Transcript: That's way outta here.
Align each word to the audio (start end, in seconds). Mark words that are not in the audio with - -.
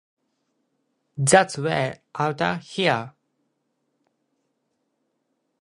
That's 1.15 1.59
way 1.59 2.01
outta 2.17 2.55
here. 2.55 3.13